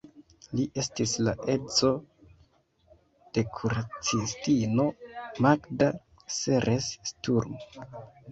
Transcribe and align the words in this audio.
Li 0.59 0.63
estis 0.83 1.11
la 1.25 1.33
edzo 1.55 1.89
de 3.37 3.43
kuracistino 3.59 4.85
Magda 5.47 5.91
Seres-Sturm. 6.39 7.63